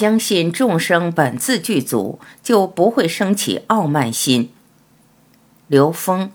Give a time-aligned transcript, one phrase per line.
[0.00, 4.50] 相信众生本自具足，就不会升起傲慢心。
[5.66, 6.32] 刘峰。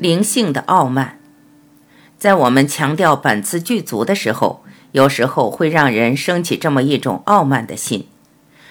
[0.00, 1.18] 灵性的傲慢，
[2.18, 8.06] 在我们强调本自具足的时候，有时候会让人升起这么一种傲慢的心。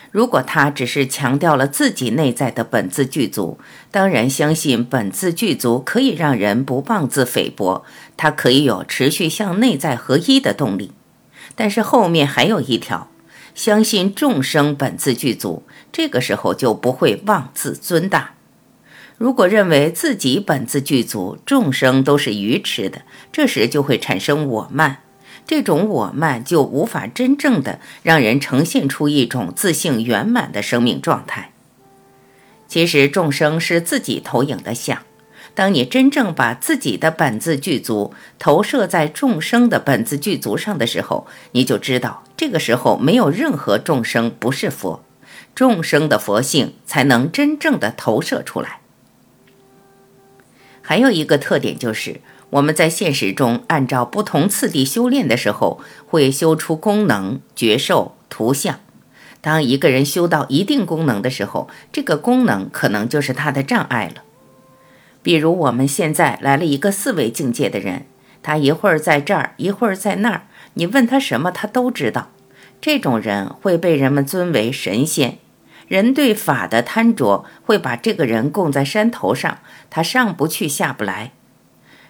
[0.10, 3.60] 如果他只是强调了自己内在的本自具足，
[3.92, 7.86] 当然相信本自具足可以让人不妄自菲薄，
[8.18, 10.94] 他可以有持续向内在合一的动力。
[11.56, 13.08] 但是后面还有一条，
[13.54, 15.62] 相信众生本自具足，
[15.92, 18.32] 这个时候就不会妄自尊大。
[19.20, 23.02] 如果认为自己本自具足，众生都是愚痴的，
[23.34, 25.00] 这时就会产生我慢。
[25.46, 31.52] 这种我慢就无法真正的让人呈现出一种自性圆满的生命状态。
[32.70, 35.00] 其实众生是自己投影的像，
[35.54, 45.04] 当你真正把自己的本自具足投射在众生的本自具足上的时候，你就知道，这个时候没有任何众生不是佛，
[45.54, 48.79] 众生的佛性才能真正的投射出来。
[50.90, 58.80] 还有一个特点就是，我们在现实中按照不同次第修炼的时候，会修出功能、觉受、图像。
[59.40, 64.24] 当一个人修到一定功能的时候，这个功能可能就是他的障碍了。
[65.22, 68.08] 比如我们现在来了一个四维境界的人，
[68.42, 72.32] 他一会儿在这儿，一会儿在那儿，你问他什么，他都知道。
[72.82, 75.38] 这种人会被人们尊为神仙。
[75.90, 81.34] 人对法的贪着，会把这个人供在山头上，他上不去下不来。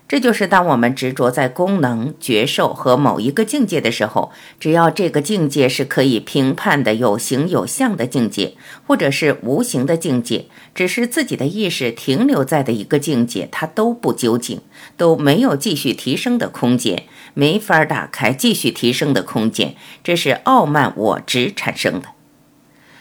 [0.06, 8.56] 这就是当我们执着在功能、觉受和某一个境界的时候，只要这个境界是可以评判的、有形有相的境界，
[8.88, 14.62] 或者是无形的境界，只是自己的意识停留在的一个境界，它都不究竟，
[14.98, 17.04] 都没有继续提升的空间，
[17.36, 22.19] 没法打开继续提升的空间，这是傲慢我执产生的。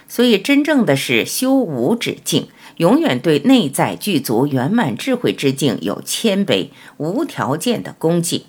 [0.09, 2.49] 所以，真正的是修无止境，
[2.79, 8.45] 永远对内在具足圆满智慧之境有谦卑、无条件的恭敬。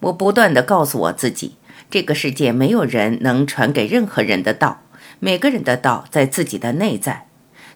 [0.00, 1.56] 我不断的告诉我自己，
[1.90, 4.82] 这个世界没有人能传给任何人的道，
[5.18, 7.26] 每个人的道在自己的内在。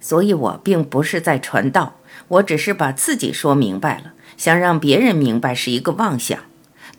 [0.00, 1.96] 所以我并不是在传道，
[2.28, 6.38] 我只是把自己说明白了，想让别人明白是一个妄想。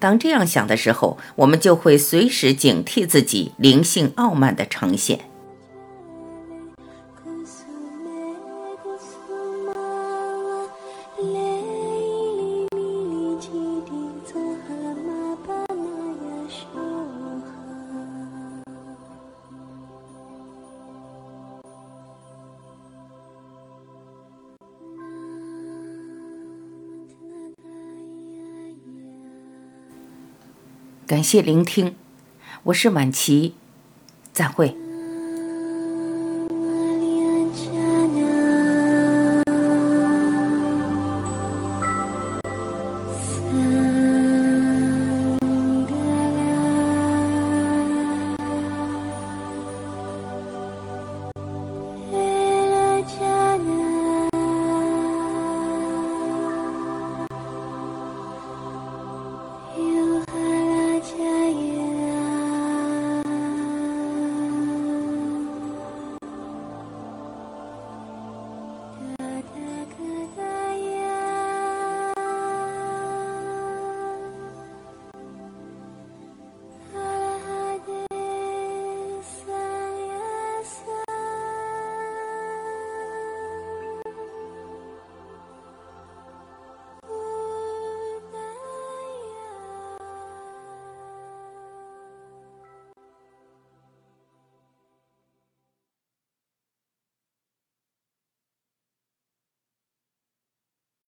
[0.05, 5.21] 当这样想的时候，我们就会随时警惕自己灵性傲慢的呈现。
[31.07, 31.93] 感谢聆听，
[32.63, 33.53] 我是晚琪，
[34.33, 34.75] 再会。